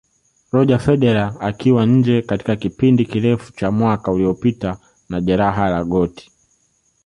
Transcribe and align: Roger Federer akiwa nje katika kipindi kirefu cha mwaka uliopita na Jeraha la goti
Roger 0.51 0.79
Federer 0.79 1.33
akiwa 1.39 1.85
nje 1.85 2.21
katika 2.21 2.55
kipindi 2.55 3.05
kirefu 3.05 3.51
cha 3.51 3.71
mwaka 3.71 4.11
uliopita 4.11 4.77
na 5.09 5.21
Jeraha 5.21 5.69
la 5.69 5.83
goti 5.83 6.31